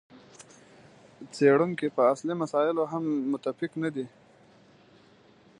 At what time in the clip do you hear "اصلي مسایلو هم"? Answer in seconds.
2.13-3.03